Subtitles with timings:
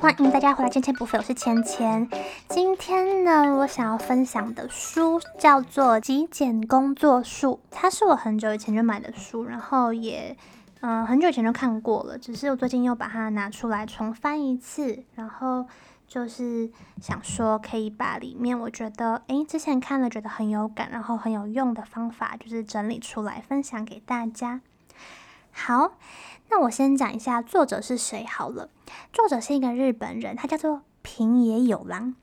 [0.00, 2.08] 欢迎大家回来，千千不废，我是千千。
[2.48, 10.36] 今天呢，我想要分享的书叫做《极简工作术》，它是我很久以前就买的书，然后也
[10.80, 15.66] 嗯、很久以前就看过了，只是我最近又把它拿出来重翻一次，然后
[16.08, 16.70] 就是
[17.02, 24.62] 想说可以把里面我觉得诶之前看了觉得很有感，然后很有用的方法，就是整理出来分享给大家。
[25.52, 25.92] 好。
[26.48, 28.68] 那我先讲一下作者是谁好了。
[29.12, 32.14] 作者是一个日本人，他叫做平野友郎。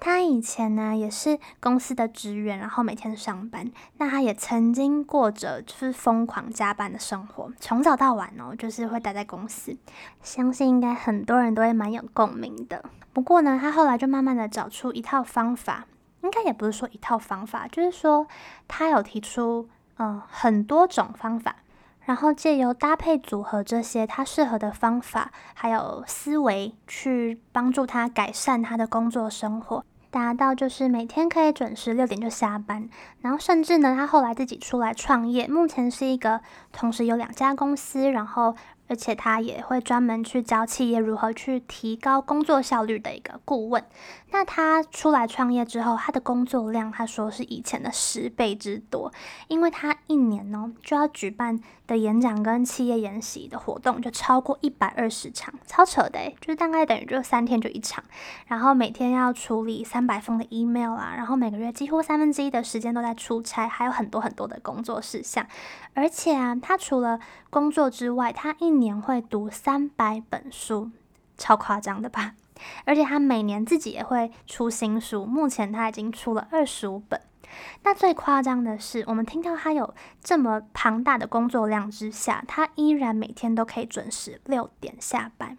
[0.00, 3.70] 他以前呢也是公司的职员，然后每天上班。
[3.98, 9.76] 那他也曾经过着就是疯狂加班的生活，从早到晚哦，就是会待在公司。
[10.22, 12.84] 相信应该很多人都会蛮有共鸣的。
[13.12, 15.86] 不过呢，他后来就慢慢的找出一套方法，
[16.22, 18.26] 应该也不是说一套方法，就是说
[18.66, 21.56] 他有提出嗯很多种方法。
[22.04, 32.88] 然后借由搭配组合这些他适合的方法，还有思维，去帮助他改善他的工作生活，达到就是每天可以准时六点就下班。
[33.20, 36.40] 然后甚至呢，他后来自己出来创业，目前是一个
[36.72, 38.54] 同时有两家公司，然后。
[38.86, 43.84] 而且他也会专门去教企业如何去提高工作效率的一个顾问。
[44.30, 49.12] 那他出来创业之后，他的工作量他说是以前的十倍之多，
[49.48, 58.02] 因为他一年呢就要举办的演讲跟企业研习的活动就超过一百二十场，超扯的，就是大概等于就三天就一场。
[58.48, 65.46] 然后每天要处理三百封的 email 啊，然后每个月几乎三分之一的时间都在出差，还有很多很多的工作事项。
[65.94, 70.90] 而且啊，他除了工作之外，他一年会读三百本书，
[71.38, 72.34] 超夸张的吧？
[72.84, 77.20] 而且他每年自己也会出新书，目前他已经出了二十五本。
[77.84, 85.56] 那最夸张的是，我们听到他有这么庞大的工作量之下，他依然每天都可以准时六点下班。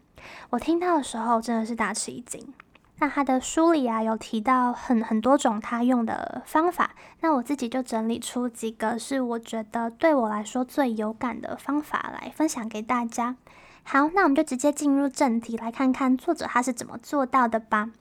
[0.50, 2.54] 我听到的时候真的是大吃一惊。
[2.98, 13.36] 那他的书里啊有提到很很多种他用的方法，那我自己就整理出几个是我觉得对我来说最有感的方法来分享给大家。
[13.84, 17.92] 好，那我们就直接进入正题，来看看作者他是怎么做到的吧。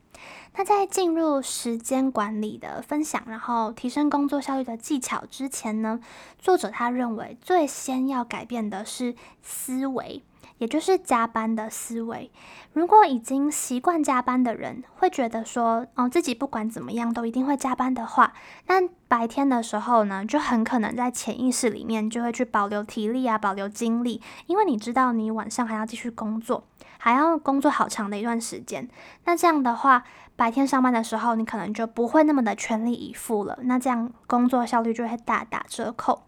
[0.56, 5.98] 那在进入时间管理的分享，然后提升工作效率的技巧之前呢，
[6.38, 10.22] 作者他认为最先要改变的是思维。
[10.58, 12.30] 也就是加班的思维。
[12.72, 18.32] 如果已经习惯加班的人会觉得说，哦，自己不管怎么样都一定会加班的话，
[18.66, 26.64] 那白天的时候呢，就很可能在潜意识里面就会去保留体力啊，保留精力，因为你知道你晚上还要继续工作，
[26.98, 28.88] 还要工作好长的一段时间。
[29.24, 30.02] 那这样的话，
[30.34, 33.58] 白天上班的时候，你可能就不会那么的全力以赴了。
[33.62, 36.22] 那这样工作效率就会大打折扣。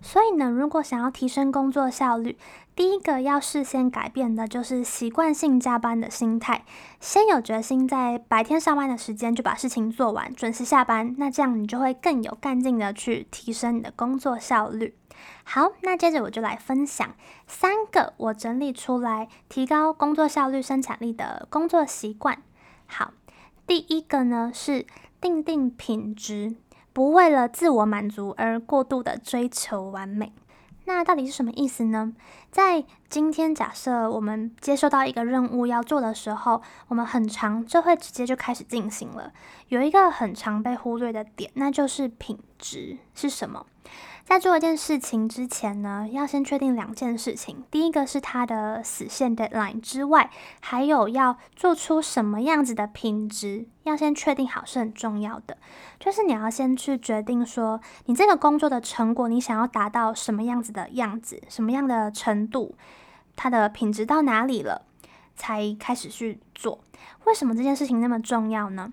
[0.00, 2.38] 所以呢，如果想要提升工作效率，
[2.78, 6.64] 第一个要事先改变的就是习惯性加班的心态。
[7.00, 11.12] 先有决心，在白天上班的时间就把事情做完，准时下班。
[11.18, 14.94] 那这样你就会更有干劲的去提升你的工作效率。
[15.42, 17.16] 好，那接着我就来分享
[17.48, 22.40] 三个我整理出来提高工作效率、生产力的工作习惯。
[22.86, 23.10] 好，
[23.66, 24.86] 第一个呢是
[25.20, 26.54] 定定品质。
[26.92, 30.32] 不为了自我满足而过度的追求完美，
[30.84, 32.12] 那到底是什么意思呢？
[32.50, 39.32] 在今天假设我们接收到一个任务要做的时候，我们很常就会直接就开始进行了。
[39.68, 43.66] 有一个很常被忽略的点，那就是品质是什么？
[44.24, 47.64] 在做一件事情之前呢，要先确定两件事情。
[47.70, 50.30] 第一个是它的死线 deadline 之外，
[50.60, 55.56] 还有要做出什么样子的品质，要先确定好是很重要的。
[55.98, 62.74] 就是你要先去决定说，你这个工作的成果，你想要达到什么样子的样子，什么样的成程度，
[63.34, 64.82] 它的品质到哪里了，
[65.34, 66.80] 才开始去做。
[67.24, 68.92] 为什么这件事情那么重要呢？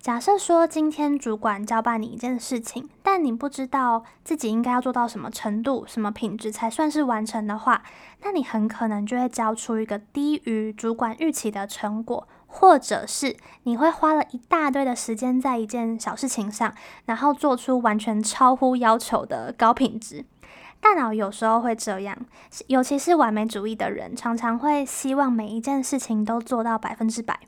[0.00, 7.82] 假设说今天主管交办你一件事情，但你不知道自己应该要做到什么程度、什么品质才算是完成的话，
[8.22, 16.74] 那你很可能就会交出一个低于主管预期的成果，或者是你会花了一大堆的时间在一件小事情上，
[17.06, 20.26] 然后做出完全超乎要求的高品质。
[20.84, 22.14] 大脑有时候会这样，
[22.66, 27.40] 尤其是完美主义的人，常常会希望每一件事情都做到百分之百。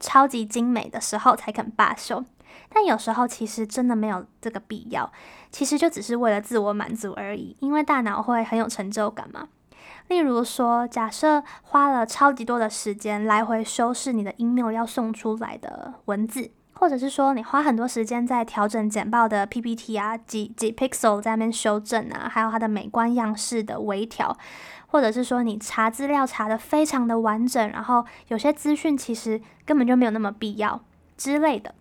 [0.00, 2.24] 超级精美的时候才肯罢休，
[2.68, 5.12] 但有时候其实真的没有这个必要，
[5.52, 9.48] 其实就只是为了自我满足而已，因为大脑会很有成就感嘛。
[10.08, 16.50] 例如说，假设花了超级多的时间来回修饰你的 email 要送出来的文字。
[16.72, 24.36] 或者是说你花很多时间在调整简报的 PPT 啊，几几 pixel 在那边修正啊，还有它的美观样式的微调，
[24.86, 30.80] 或者是说你查资料查的非常的完整，然后有些资讯其实根本就没有那么必要
[31.16, 31.74] 之类的。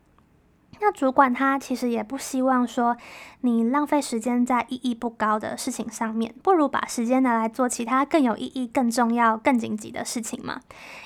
[0.82, 2.96] 那主管他其实也不希望说
[3.42, 10.62] 你浪费时间在意义不高的事情上面，不如把时间拿来做其他更有意义、更重要、更紧急的事情嘛。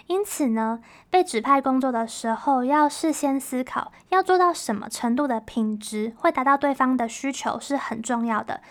[0.08, 0.80] 因此呢，
[1.10, 8.62] 被指派工作的时候，要事先思考要做到什么程度的品质会达到对方的需求是很重要的。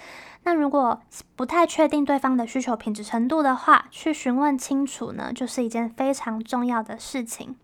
[0.44, 1.00] 那如果
[1.36, 7.54] 不太确定对方的需求品质程度的话，去询问清楚呢，就是一件非常重要的事情。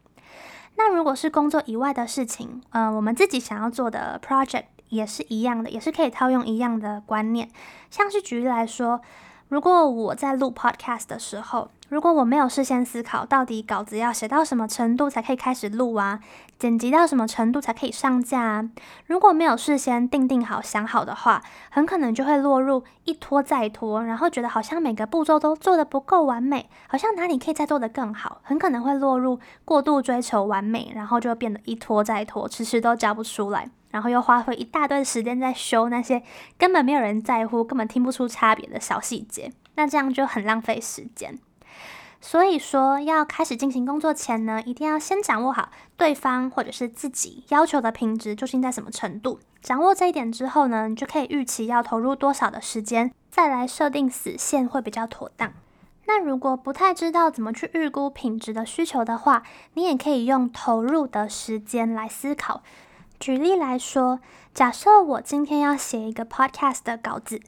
[0.78, 7.50] 那如果是工作以外的事情，呃，我们自己想要做的 project 也是一样的，也是可以套用一样的观念。
[7.90, 9.00] 像是举例来说，
[9.48, 16.20] 如果我在录 podcast 的时候，如果我没有事先思考，到底稿子要写到什么程度才可以开始录啊？
[16.58, 18.70] 剪辑到什么程度才可以上架啊？
[19.06, 36.22] 如果没有事先定定好、想好的话，很可能就会落入一拖再拖，然后觉得好像每个步骤都做得不够完美，好像哪里可以再做得更好，很可能会落入过度追求完美，然后就变得一拖再拖，迟迟都交不出来，然后又花费一大堆时间在修那些
[36.58, 41.38] 根本没有人在乎、根本听不出差别的小细节，那这样就很浪费时间。
[42.20, 49.38] 所以说，要开始进行工作前呢，一定要先掌握好对方或者是自己要求的品质究竟在什么程度。
[49.62, 55.52] 掌握这一点之后呢，你就可以预期要投入多少的时间，再来设定死线会比较妥当。
[56.06, 59.42] 那如果不太知道怎么去预估品质的需求的话，
[59.74, 62.62] 你也可以用投入的时间来思考。
[63.18, 64.20] 举例来说，
[64.54, 67.40] 假设我今天要写一个 podcast 的稿子。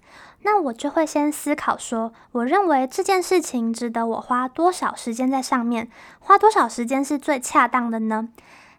[0.42, 8.30] 那我就会先思考说，我认为这件事情值得我花多少时间在上面，花多少时间是最恰当的呢？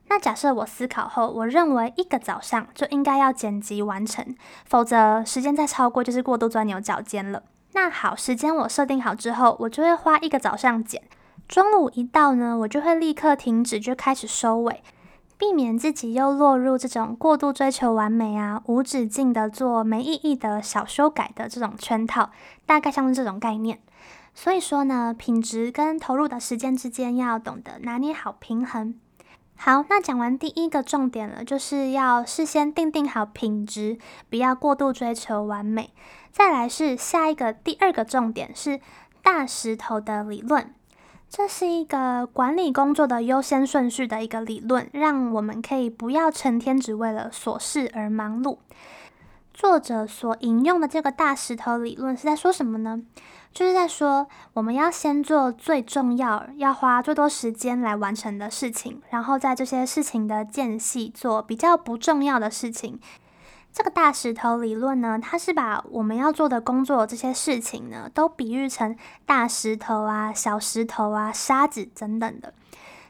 [0.08, 4.36] 那假设我思考后，我认为一个早上就应该要剪辑完成，
[4.66, 7.44] 否则时间再超过就是过度钻牛角尖了。
[7.74, 11.04] 那好，时间我设定好之后，我就会花一个早上剪，
[11.48, 14.82] 中午一到呢，我就会立刻停止，就开始收尾。
[15.42, 22.30] 避免自己又落入这种过度追求完美啊、无止境的做没意义的小修改的这种圈套，
[22.68, 23.80] 大概像是这种概念。
[24.36, 28.94] 所以说呢，品质跟投入的时间之间要懂得拿捏好平衡。
[29.56, 33.98] 好，那讲完第一个重点了，就是要事先定定好品质，
[34.30, 35.92] 不要过度追求完美。
[36.32, 38.80] 再来是下一个第二个重点是
[39.24, 40.76] 大石头的理论。
[41.32, 48.58] 这是一个管理工作的优先顺序的一个理论，让我们可以不要成天只为了琐事而忙碌。
[49.54, 53.02] 作者所引用的这个大石头理论是在说什么呢？
[53.54, 63.00] 就是在说我们要先做最重要、要花最多时间来完成的事情，然后在这些事情的间隙做比较不重要的事情。
[63.74, 68.96] 这个大石头理论呢，它是把我们要做的工作这些事情呢，都比喻成
[69.26, 72.54] 大石头啊、小石头啊、沙子等等的。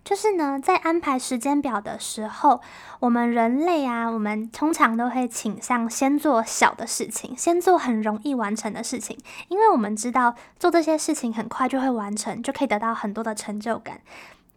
[0.03, 2.61] 就是呢，在安排时间表的时候，
[2.99, 9.15] 我们人类啊，我们通常都会倾向先做小的事情，先做很容易完成的事情，
[9.47, 14.01] 因为我们知道做这些事情很快就会完成，就可以得到很多的成就感。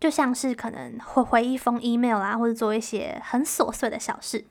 [0.05, 4.45] 就像是可能会回一封 email 啊，或者做一些很琐碎的小事。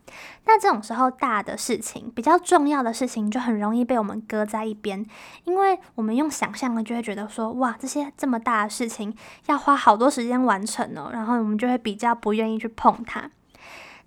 [0.45, 5.05] 那这种时候，大的事情、比较重要的事情，就很容易被我们搁在一边，
[5.43, 9.15] 因为我们用想象的就会觉得说，哇，这些这么大的事情
[9.45, 13.29] 要花好多时间完成哦，然后我们就会比较不愿意去碰它。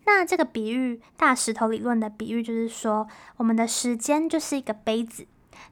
[0.05, 5.25] 那这个比喻，大石头理论的比喻就是说，我们的时间就是一个杯子。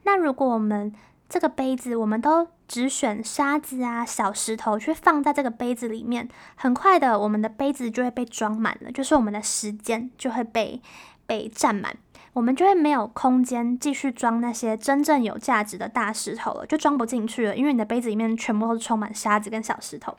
[0.04, 0.94] 那如果我们
[1.28, 10.80] 这个杯子，我们都只选沙子啊、小石头去放在这个杯子里面，很快的，我们的杯子就会被装满了，就是我们的时间就会被
[11.26, 11.96] 被占满，
[12.32, 20.16] 我们就会没有空间继续装那些真正有价值的大石头了，就装不进去了，因为你的杯子里面全部都是充满沙子跟小石头。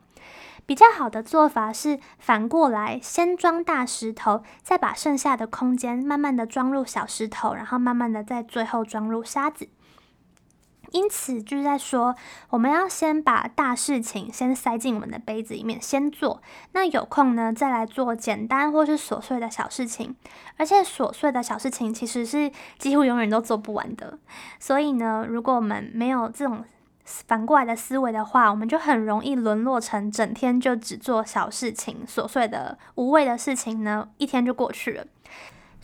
[0.67, 9.67] 比较好的做法是反过来，先装大石头，再把剩下的空间慢慢的装入小石头，然后慢慢的在最后装入沙子。
[10.95, 12.15] 因此，就是在说，
[12.51, 16.41] 我们要先把大事情先塞进我们的杯子里面，先做。
[16.71, 20.15] 那有空呢，再来做简单或是琐碎的小事情。
[20.55, 24.17] 而且，琐碎的小事情其实是几乎永远都做不完的。
[24.57, 26.63] 所以呢，如果我们没有这种
[27.03, 35.05] 反过来的思维的话，我们就很容易沦落成整天就只做小事情、琐碎的无谓的事情呢，一天就过去了。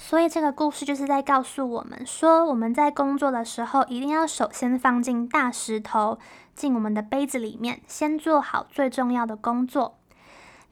[0.04, 6.18] 所以这个故事就是在告诉我们说，我们在工作的时候，一定要首先放进大石头
[6.56, 10.00] 进我们的杯子里面，先做好最重要的工作。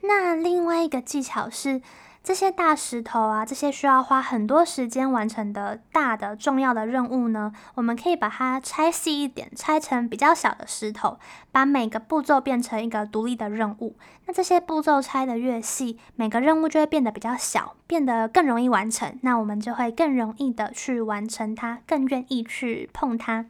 [0.02, 1.82] 那另外一个技巧是，
[2.30, 11.18] 这些大石头啊，这些需要花很多时间完成的大的重要的任务呢，我们可以把它拆细一点，拆成比较小的石头，
[11.52, 13.96] 把每个步骤变成一个独立的任务。
[14.28, 19.18] 那这些步骤拆得越细，每个任务就会变得比较小，变得更容易完成。
[19.24, 23.48] 那我们就会更容易的去完成它，更愿意去碰它。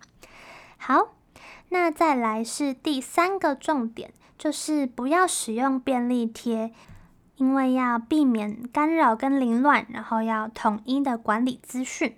[0.77, 1.09] 好，
[1.67, 6.71] 那再来是第三个重点，就是不要使用便利贴。
[7.39, 12.15] 因为要避免干扰跟凌乱，然后要统一的管理资讯。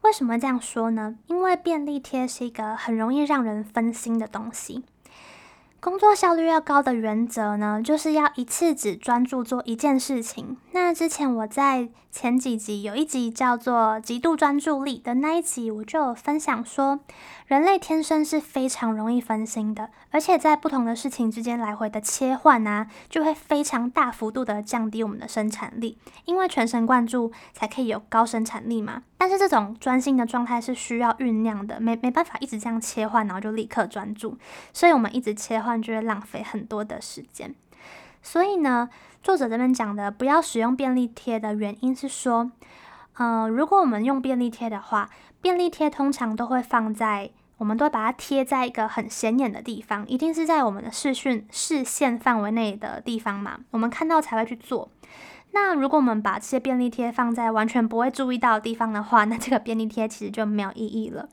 [0.00, 1.16] 为什么这样说呢？
[1.26, 4.82] 因为便利贴是一个很容易让人分心的东西。
[5.78, 10.56] 工作效率要高的原则呢，就是要一次只专注做一件事情。
[10.74, 16.98] 那之前我在前几集有一集叫做“极度专注力”的那一集，我就有分享说，
[17.46, 25.96] 人类天生是非常容易分心的，而且在不同的事情之间来回的切换啊，就会非常大幅度的降低我们的生产力。
[26.24, 29.04] 因为全神贯注才可以有高生产力嘛。
[29.16, 34.36] 但是这种专心的状态是需要酝酿的，没没办法一直这样切换，然后就立刻专注。
[34.72, 37.54] 所以我们一直切换就会浪费很多的时间。
[38.26, 38.88] 所以呢，
[39.24, 42.52] 作者这边讲的不要使用便利贴的原因是说，
[43.14, 45.08] 呃，如果我们用便利贴的话，
[45.40, 54.90] 便利贴通常都会放在，我们都会把它贴在一个很显眼的地方，一定是在我们的视讯视线范围内的地方嘛，我们看到才会去做。
[55.52, 61.30] 那如果我们把这些便利贴放在完全不会注意到的地方的话，那这个便利贴其实就没有意义了。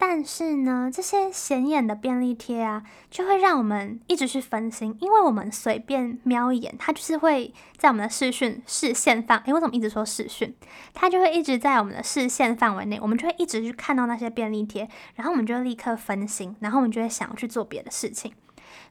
[0.00, 9.38] 但是呢，这些显眼的便利贴啊，就会让我们一直去分心，因为我们随便瞄一眼，它就是会在我们的视讯视线范。
[9.44, 10.54] 诶，为什么一直说视讯？
[10.94, 18.32] 它就会一直在我们的视线范围内，我们就会一直去看到那些便利贴，然后我们就会立刻分心，然后我们就会想要去做别的事情。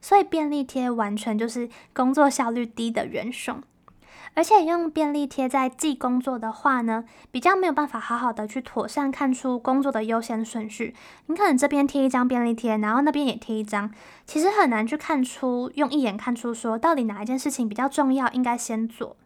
[0.01, 3.63] 所以便利贴完全就是工作效率低的元凶。
[4.37, 10.93] 而且用便利贴在记工作的话呢，比较没有办法好好的去妥善看出工作的优先顺序。
[11.25, 13.91] 你可能这边贴一张便利贴，然后那边也贴一张，
[14.27, 19.17] 其实很难去看出，用一眼看出说到底哪一件事情比较重要，应该先做。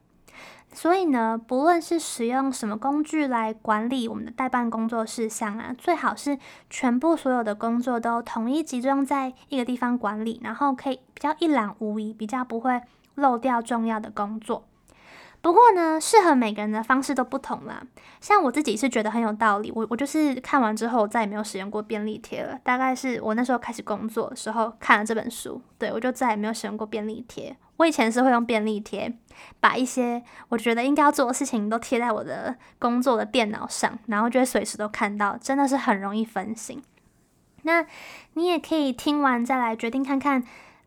[0.71, 6.39] 所以呢，不论是使用什么工具来管理我们的代办工作事项啊，最好是
[6.69, 12.79] 全部所有的工作都统一集中在一个地方管理，然后可以比较一览无遗，比较不会
[13.15, 14.63] 漏掉重要的工作。
[15.41, 17.81] 不过呢，适合每个人的方式都不同啦。
[18.19, 22.59] 像我自己是觉得很有道理，我我就是看完之后再也没有使用过便利贴了。
[22.63, 27.57] 大概是我那时候开始工作的时候看了这本书，对，我就再也没有使用过便利贴。
[27.77, 29.11] 我以前是会用便利贴，
[29.59, 36.83] 把一些我觉得应该要做的事情都贴在我的工作的电脑上，然后就会随时都看到，真的是很容易分心。
[37.63, 37.85] 那
[38.33, 40.43] 你也可以听完再来决定看看。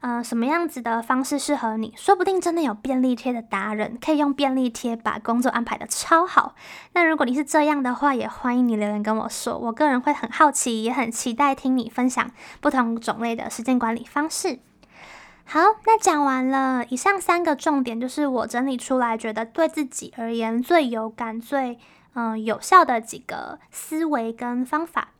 [0.06, 1.94] 嗯、什么样子的方式适合你？
[1.96, 6.54] 说不定真的有便利贴的达人，可以用便利贴把工作安排得超好。
[6.92, 9.56] 那如果你是这样的话，也欢迎你留言跟我说。
[9.56, 12.30] 我个人会很好奇，也很期待听你分享
[12.60, 14.58] 不同种类的时间管理方式。
[15.46, 21.78] 好，那讲完了以上三个重点，就是我整理出来觉得对自己而言最有感、最
[22.12, 25.13] 嗯、有效的几个思维跟方法。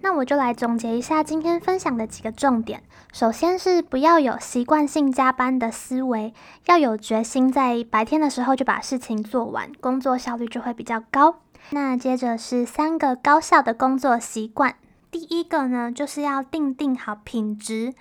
[0.00, 2.82] 那我就来总结一下今天分享的几个重点。
[3.12, 6.32] 首先是不要有习惯性加班的思维，
[6.66, 11.36] 要有决心，在白天的时候就把事情做完，工作效率就会比较高。
[11.70, 14.76] 那接着是三个高效的工作习惯。
[15.10, 17.94] 第一个呢，就是要定定好品质，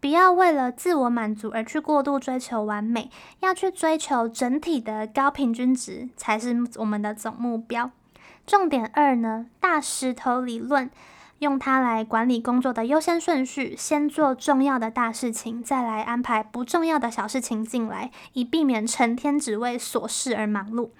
[0.00, 3.10] 不要为了自我满足而去过度追求完美，
[3.40, 7.90] 要去追求整体的高平均值才是我们的总目标。
[8.46, 10.90] 重点二呢，大石头理论。
[11.44, 20.90] 用它来管理工作的优先顺序，先做重要的大事情，再来安排不重要的小事情进来，以避免成天只为琐事而忙碌。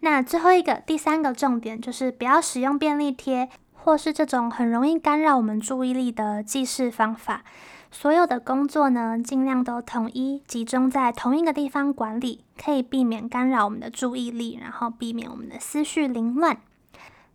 [0.00, 7.42] 那最后一个，第三个重点就是不要使用便利贴，或是这种很容易干扰我们注意力的记事方法。
[7.92, 16.56] 所有的工作呢，尽量都统一集中在同一个地方管理，可以避免干扰我们的注意力，然后避免我们的思绪凌乱。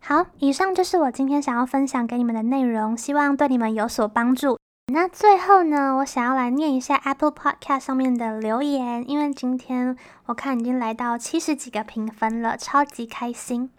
[0.00, 4.56] 好，以上就是我今天想要分享给你们的内容，希望对你们有所帮助。
[4.92, 13.70] 那最后呢，我想要来念一下 Apple Podcast 上面的留言，因为今天我看已经来到七十几个评分了，超级开心。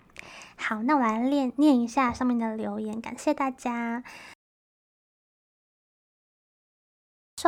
[0.58, 4.04] 好，那我来念念一下上面的留言，感谢大家，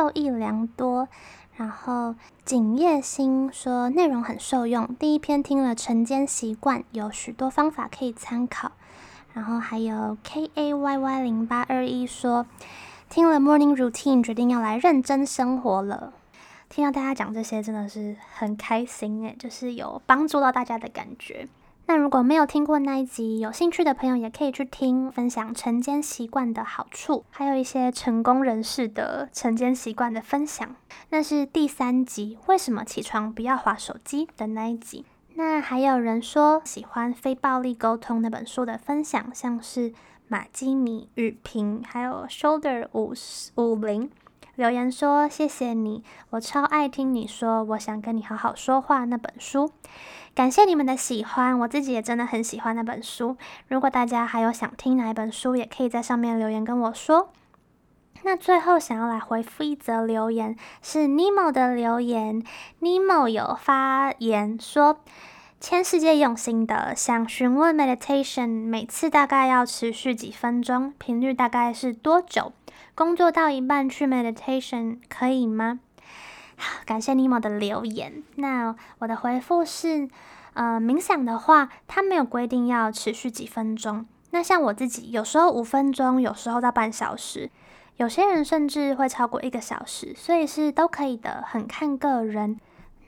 [0.00, 1.08] 受益良多。
[1.56, 2.14] 然后
[2.46, 8.72] 景叶心说内容很受用，第一篇听了晨间习惯，有许多方法可以参考。
[9.34, 12.46] 然后还有 K A Y Y 零八二一说
[13.10, 16.14] 听了 Morning Routine，决定要来认真生活了。
[16.70, 21.46] 听到大家讲这些，真的是很开心诶，就是有帮助到大家的感觉。
[21.92, 30.76] 那如果没有听过那一集，有兴趣的朋友也可以去听，分享晨间习惯的好处，还有一些成功人士的晨间习惯的分享。
[31.08, 35.04] 那是第三集，为什么起床不要滑手机的那一集。
[35.34, 39.92] 那还有人说喜欢《非暴力沟通》那本书的分享，像是
[40.28, 43.12] 马基米、雨萍，还有 Shoulder 五
[43.56, 44.08] 五零
[44.60, 49.72] 留言说谢谢你，我超爱听你说，我想跟你好好说话那本书。
[50.34, 53.38] 感谢你们的喜欢，我自己也真的很喜欢那本书。
[53.68, 57.30] 如果大家还有想听哪一本书，也可以在上面留言跟我说。
[58.22, 62.42] 那最后想要来回复一则留言，是 Nemo 的留言。
[62.82, 64.98] Nemo 有发言说，
[65.58, 72.52] 千世界用心的想询问 meditation 每次大概要持续几分钟，频率大概是多久？
[72.94, 75.80] 工作到一半去 meditation 可以吗？
[76.84, 78.22] 感谢尼莫的留言。
[78.36, 80.08] 那我的回复是，
[80.52, 84.06] 呃，冥想的话，它没有规定要持续几分钟。
[84.30, 87.50] 那像我自己，有时候五分钟，有时候到半小时，
[87.96, 92.58] 有些人甚至会超过一个小时，所以是都可以的，很看个人。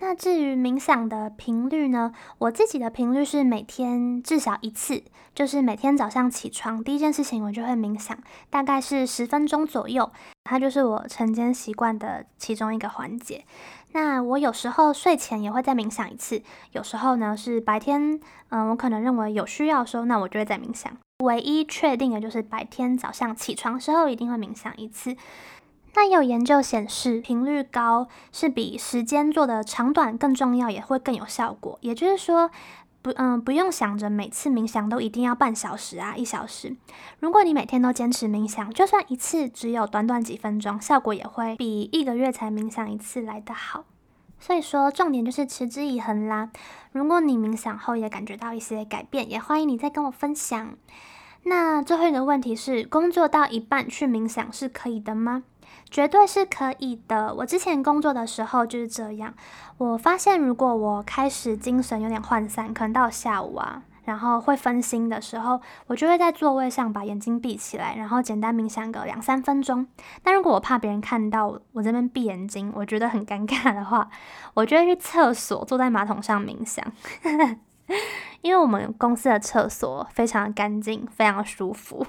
[0.05, 2.13] 那至于冥想的频率呢？
[2.39, 5.01] 我自己的频率是每天至少一次，
[5.33, 8.19] 就是每天早上起床第一件事情我就会冥想，
[8.51, 10.11] 大概是十分钟左右。
[10.43, 13.45] 它就是我晨间习惯的其中一个环节。
[13.93, 16.43] 那我有时候睡前也会再冥想一次，
[16.73, 18.19] 有时候呢是白天，
[18.49, 20.93] 嗯，我可能认为有需要的时候，那我就会再冥想。
[21.23, 25.17] 唯一确定的就是白天早上起床时候一定会冥想一次。
[25.95, 31.79] 那有研究显示，频率高是比时间做的长短更重要，也会更有效果。
[31.83, 32.51] 也就是说，
[33.03, 36.75] 不，嗯，不用想着每次冥想都一定要半小时啊，一小时。
[37.21, 43.85] 如果你每天都坚持冥想，就算一次只有短短几分钟，效果也会比一个月才冥想一次来得好。
[44.41, 46.51] 所以说，重点就是持之以恒啦。
[46.93, 50.75] 如果你冥想后也感觉到一些改变，也欢迎你再跟我分享。
[51.45, 55.45] 那最后一个问题是，工作到一半去冥想是可以的吗？
[55.91, 57.35] 绝对是可以的。
[57.35, 59.35] 我之前工作的时候就是这样。
[59.79, 69.87] 我发现，如果我开始精神有点涣散，可能到下午啊，然后会分心的时候，我就会在座位上把眼睛闭起来，然后简单冥想个两三分钟。
[70.23, 74.09] 但如果我怕别人看到我这边闭眼睛，我觉得很尴尬的话，
[74.55, 76.85] 我就会去厕所，坐在马桶上冥想。
[78.41, 82.07] 因为我们公司的厕所非常干净，非常舒服。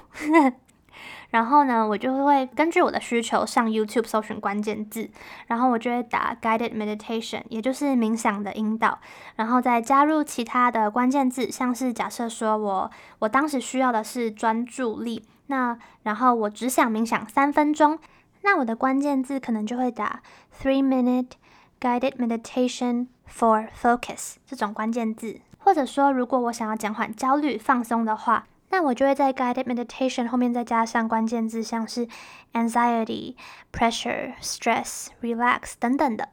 [1.34, 5.10] 然后呢，我就会根据我的需求上 YouTube 搜寻关键字，
[5.48, 9.00] 然后我就会打 Guided Meditation，也就是冥想的引导，
[9.34, 17.98] 然后再加入其他的关键字，像是假设说我我当时需要的是专注力，那然后我只想冥想三分钟，
[18.42, 20.22] 那我的关键字可能就会打
[20.62, 21.32] Three Minute
[21.80, 28.46] Guided Meditation for Focus 这种关键字，或者说如果我想要减缓焦虑放松的话。
[28.74, 32.08] 那我就会在 guided meditation 后面再加上关键字，像是
[32.54, 33.36] anxiety、
[33.72, 36.30] pressure、stress、relax 等等的。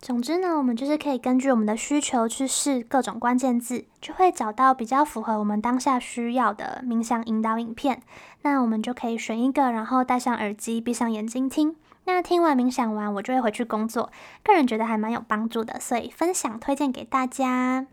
[0.00, 8.00] 总之呢，我们就是可以根据我们的需求去试各种关键字，就会找到比较符合我们当下需要的冥想引导影片。
[8.40, 11.76] 那我们就可以选一个，然后戴上耳机，闭上眼睛听。
[12.06, 14.10] 那听完冥想完，我就会回去工作。
[14.42, 17.86] 个人觉得还蛮有帮助的，所以分享推荐给大家。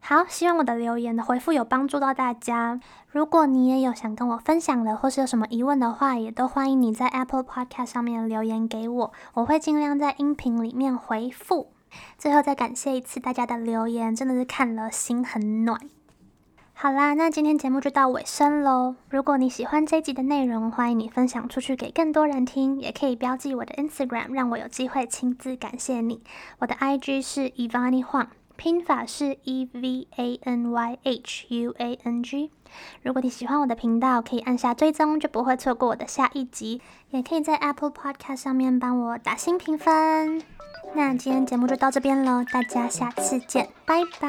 [0.00, 2.80] 好，希望我的留言的回复有帮助到大家。
[3.10, 11.72] 如果你也有想跟我分享的，或是有什么疑问的话，也都欢迎你在 Apple Podcast 上面留言给我，我会尽量在音频里面回复。
[12.16, 15.78] 最后再感谢一次大家的留言，真的是看了心很暖。
[16.72, 18.94] 好啦，那今天节目就到尾声喽。
[19.10, 26.22] 如果你喜欢这集的内容，欢迎你分享出去给更多人听，也可以标记我的 Instagram，让我有机会亲自感谢你。
[26.60, 28.28] 我的 IG 是 Evany Huang。
[28.58, 32.50] 拼法是 E V A N Y H U A N G。
[33.02, 36.82] 如果你喜欢我的频道，可以按下追踪，就不会错过我的下一集。
[37.10, 40.42] 也可以在 Apple Podcast 上面帮我打星评分。
[40.92, 44.28] 那今天节目就到这边喽，大家下次见，拜拜。